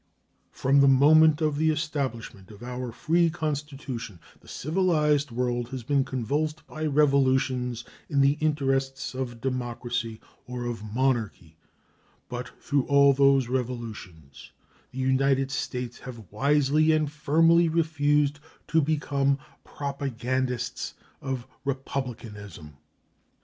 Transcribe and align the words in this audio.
From 0.51 0.81
the 0.81 0.87
moment 0.87 1.41
of 1.41 1.57
the 1.57 1.69
establishment 1.69 2.49
of 2.49 2.63
our 2.63 2.91
free 2.91 3.29
Constitution 3.29 4.19
the 4.39 4.47
civilized 4.47 5.29
world 5.29 5.69
has 5.69 5.83
been 5.83 6.03
convulsed 6.03 6.65
by 6.65 6.87
revolutions 6.87 7.83
in 8.09 8.21
the 8.21 8.31
interests 8.41 9.13
of 9.13 9.39
democracy 9.39 10.19
or 10.47 10.65
of 10.65 10.83
monarchy, 10.83 11.55
but 12.29 12.49
through 12.59 12.85
all 12.87 13.13
those 13.13 13.47
revolutions 13.47 14.51
the 14.89 14.97
United 14.97 15.51
States 15.51 15.99
have 15.99 16.31
wisely 16.31 16.91
and 16.93 17.11
firmly 17.11 17.69
refused 17.69 18.39
to 18.69 18.81
become 18.81 19.37
propagandists 19.63 20.95
of 21.21 21.45
republicanism. 21.63 22.73